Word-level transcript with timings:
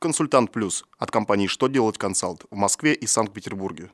«Консультант 0.00 0.50
Плюс» 0.50 0.86
от 0.98 1.10
компании 1.10 1.46
«Что 1.46 1.68
делать 1.68 1.98
консалт» 1.98 2.46
в 2.50 2.56
Москве 2.56 2.94
и 2.94 3.06
Санкт-Петербурге. 3.06 3.90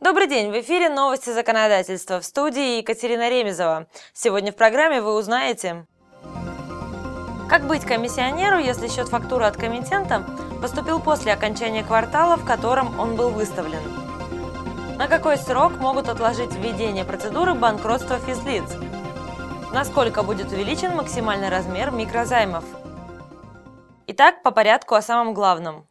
Добрый 0.00 0.26
день! 0.28 0.50
В 0.50 0.60
эфире 0.60 0.90
новости 0.90 1.30
законодательства. 1.30 2.20
В 2.20 2.26
студии 2.26 2.76
Екатерина 2.76 3.30
Ремезова. 3.30 3.86
Сегодня 4.12 4.52
в 4.52 4.56
программе 4.56 5.00
вы 5.00 5.14
узнаете... 5.14 5.86
Как 7.48 7.66
быть 7.66 7.86
комиссионеру, 7.86 8.58
если 8.58 8.88
счет 8.88 9.08
фактуры 9.08 9.46
от 9.46 9.56
комитента 9.56 10.26
поступил 10.60 11.00
после 11.00 11.32
окончания 11.32 11.82
квартала, 11.82 12.36
в 12.36 12.44
котором 12.44 13.00
он 13.00 13.16
был 13.16 13.30
выставлен? 13.30 13.97
На 14.98 15.06
какой 15.06 15.36
срок 15.36 15.74
могут 15.78 16.08
отложить 16.08 16.52
введение 16.56 17.04
процедуры 17.04 17.54
банкротства 17.54 18.18
физлиц? 18.18 18.64
Насколько 19.72 20.24
будет 20.24 20.50
увеличен 20.50 20.96
максимальный 20.96 21.50
размер 21.50 21.92
микрозаймов? 21.92 22.64
Итак, 24.08 24.42
по 24.42 24.50
порядку 24.50 24.96
о 24.96 25.02
самом 25.02 25.34
главном. 25.34 25.87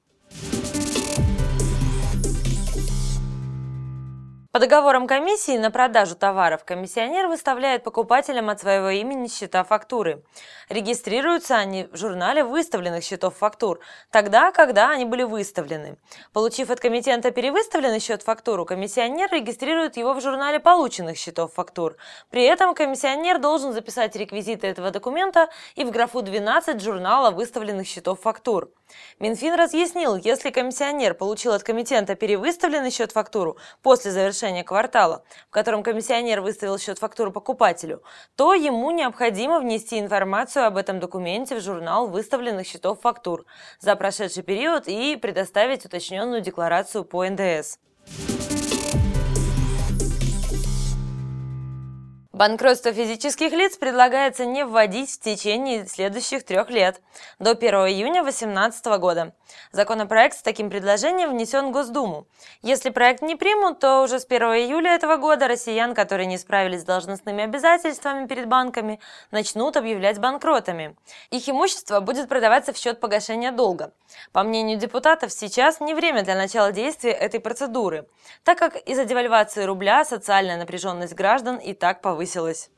По 4.58 4.62
договорам 4.62 5.06
комиссии 5.06 5.56
на 5.56 5.70
продажу 5.70 6.16
товаров 6.16 6.66
комиссионер 6.66 7.28
выставляет 7.28 7.84
покупателям 7.84 8.50
от 8.50 8.60
своего 8.60 8.90
имени 8.90 9.28
счета 9.28 9.64
фактуры. 9.64 10.24
Регистрируются 10.68 11.58
они 11.58 11.84
в 11.92 11.96
журнале 11.96 12.44
выставленных 12.44 13.04
счетов 13.04 13.38
фактур, 13.38 13.82
тогда, 14.10 14.52
когда 14.52 14.90
они 14.90 15.06
были 15.06 15.22
выставлены. 15.22 15.98
Получив 16.34 16.72
от 16.72 16.80
комитента 16.80 17.30
перевыставленный 17.30 18.00
счет 18.00 18.24
фактуру, 18.24 18.66
комиссионер 18.66 19.32
регистрирует 19.32 19.96
его 19.96 20.16
в 20.16 20.22
журнале 20.22 20.60
полученных 20.60 21.18
счетов 21.18 21.54
фактур. 21.54 21.96
При 22.32 22.44
этом 22.44 22.74
комиссионер 22.74 23.38
должен 23.38 23.74
записать 23.74 24.16
реквизиты 24.16 24.66
этого 24.66 24.90
документа 24.90 25.50
и 25.76 25.84
в 25.84 25.92
графу 25.92 26.24
12 26.24 26.82
журнала 26.82 27.30
выставленных 27.30 27.86
счетов 27.86 28.22
фактур. 28.22 28.72
Минфин 29.20 29.54
разъяснил, 29.54 30.16
если 30.16 30.50
комиссионер 30.50 31.14
получил 31.14 31.52
от 31.52 31.62
комитента 31.62 32.16
перевыставленный 32.16 32.90
счет 32.90 33.12
фактуру 33.12 33.58
после 33.84 34.10
завершения 34.10 34.47
квартала, 34.64 35.24
в 35.48 35.52
котором 35.52 35.84
комиссионер 35.84 36.42
выставил 36.42 36.78
счет 36.78 37.00
фактуру 37.00 37.32
покупателю, 37.32 38.04
то 38.36 38.54
ему 38.54 38.92
необходимо 38.92 39.60
внести 39.60 40.00
информацию 40.00 40.66
об 40.66 40.78
этом 40.78 41.00
документе 41.00 41.56
в 41.56 41.62
журнал 41.62 42.08
выставленных 42.08 42.68
счетов 42.68 43.02
фактур 43.02 43.46
за 43.80 43.96
прошедший 43.96 44.44
период 44.44 44.88
и 44.88 45.16
предоставить 45.16 45.86
уточненную 45.86 46.42
декларацию 46.42 47.04
по 47.04 47.26
НДС. 47.26 47.80
Банкротство 52.38 52.94
физических 52.94 53.52
лиц 53.52 53.78
предлагается 53.78 54.46
не 54.46 54.64
вводить 54.64 55.10
в 55.10 55.20
течение 55.20 55.88
следующих 55.88 56.44
трех 56.46 56.70
лет, 56.70 57.02
до 57.40 57.54
1 57.54 57.74
июня 57.88 58.22
2018 58.22 58.86
года. 59.00 59.34
Законопроект 59.72 60.38
с 60.38 60.44
таким 60.44 60.70
предложением 60.70 61.32
внесен 61.32 61.70
в 61.70 61.72
Госдуму. 61.72 62.28
Если 62.62 62.92
проект 62.92 63.24
не 63.24 63.36
примут, 63.36 63.80
то 63.80 64.04
уже 64.04 64.20
с 64.20 64.26
1 64.26 64.42
июля 64.50 64.94
этого 64.94 65.18
года 65.18 65.48
россиян, 65.48 65.96
которые 65.96 66.28
не 66.28 66.38
справились 66.38 66.82
с 66.82 66.86
должностными 66.86 67.44
обязательствами 67.44 68.28
перед 68.28 68.48
банками, 68.48 69.00
начнут 69.32 69.76
объявлять 69.76 70.20
банкротами. 70.20 70.96
Их 71.32 71.50
имущество 71.50 72.02
будет 72.02 72.30
продаваться 72.30 72.72
в 72.72 72.78
счет 72.78 73.00
погашения 73.00 73.52
долга. 73.52 73.94
По 74.32 74.44
мнению 74.44 74.78
депутатов, 74.78 75.34
сейчас 75.34 75.80
не 75.80 75.96
время 75.96 76.22
для 76.22 76.36
начала 76.36 76.72
действия 76.72 77.14
этой 77.14 77.40
процедуры, 77.40 78.08
так 78.44 78.60
как 78.60 78.76
из-за 78.76 79.06
девальвации 79.06 79.64
рубля 79.64 80.06
социальная 80.06 80.58
напряженность 80.58 81.16
граждан 81.16 81.56
и 81.56 81.74
так 81.74 82.02
повысилась 82.02 82.27
повысилась. 82.28 82.70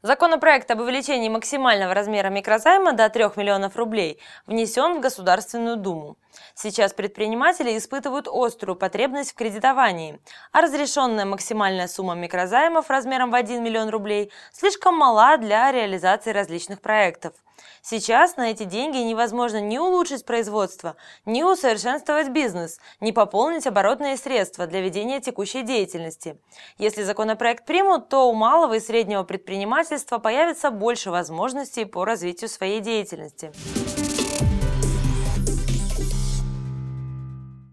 Законопроект 0.00 0.70
об 0.70 0.80
увеличении 0.80 1.28
максимального 1.28 1.92
размера 1.92 2.28
микрозайма 2.28 2.92
до 2.92 3.10
3 3.10 3.24
миллионов 3.36 3.76
рублей 3.76 4.20
внесен 4.46 4.96
в 4.96 5.00
Государственную 5.00 5.76
Думу. 5.76 6.16
Сейчас 6.54 6.94
предприниматели 6.94 7.76
испытывают 7.76 8.28
острую 8.28 8.76
потребность 8.76 9.32
в 9.32 9.34
кредитовании, 9.34 10.20
а 10.52 10.62
разрешенная 10.62 11.24
максимальная 11.24 11.88
сумма 11.88 12.14
микрозаймов 12.14 12.88
размером 12.88 13.32
в 13.32 13.34
1 13.34 13.62
миллион 13.62 13.90
рублей 13.90 14.30
слишком 14.52 14.96
мала 14.96 15.36
для 15.36 15.72
реализации 15.72 16.30
различных 16.30 16.80
проектов. 16.80 17.34
Сейчас 17.82 18.36
на 18.36 18.50
эти 18.50 18.64
деньги 18.64 18.98
невозможно 18.98 19.60
ни 19.60 19.78
улучшить 19.78 20.24
производство, 20.24 20.96
ни 21.24 21.42
усовершенствовать 21.42 22.28
бизнес, 22.28 22.78
ни 23.00 23.10
пополнить 23.10 23.66
оборотные 23.66 24.16
средства 24.16 24.66
для 24.66 24.80
ведения 24.80 25.20
текущей 25.20 25.62
деятельности. 25.62 26.40
Если 26.78 27.02
законопроект 27.02 27.64
примут, 27.66 28.08
то 28.08 28.28
у 28.28 28.34
малого 28.34 28.74
и 28.74 28.80
среднего 28.80 29.22
предпринимательства 29.22 30.18
появится 30.18 30.70
больше 30.70 31.10
возможностей 31.10 31.84
по 31.84 32.04
развитию 32.04 32.48
своей 32.48 32.80
деятельности. 32.80 33.52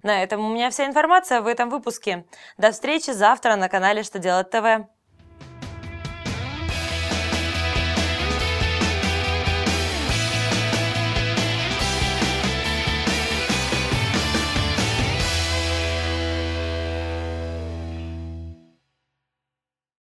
На 0.05 0.21
этом 0.21 0.45
у 0.45 0.53
меня 0.53 0.69
вся 0.69 0.85
информация 0.85 1.41
в 1.41 1.47
этом 1.47 1.71
выпуске. 1.71 2.25
До 2.59 2.71
встречи 2.71 3.09
завтра 3.09 3.55
на 3.55 3.69
канале 3.69 4.03
«Что 4.03 4.19
делать 4.19 4.51
ТВ». 4.51 4.87